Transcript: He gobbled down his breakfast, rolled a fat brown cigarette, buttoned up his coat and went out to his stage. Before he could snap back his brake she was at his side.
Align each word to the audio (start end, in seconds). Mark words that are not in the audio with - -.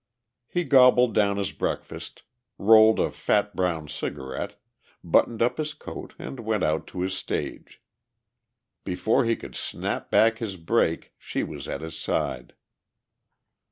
He 0.47 0.63
gobbled 0.63 1.13
down 1.13 1.37
his 1.37 1.51
breakfast, 1.51 2.23
rolled 2.57 2.99
a 2.99 3.11
fat 3.11 3.55
brown 3.55 3.87
cigarette, 3.87 4.59
buttoned 5.03 5.43
up 5.43 5.59
his 5.59 5.75
coat 5.75 6.15
and 6.17 6.39
went 6.39 6.63
out 6.63 6.87
to 6.87 7.01
his 7.01 7.13
stage. 7.13 7.83
Before 8.83 9.25
he 9.25 9.35
could 9.35 9.53
snap 9.55 10.09
back 10.09 10.39
his 10.39 10.57
brake 10.57 11.13
she 11.19 11.43
was 11.43 11.67
at 11.67 11.81
his 11.81 11.99
side. 11.99 12.55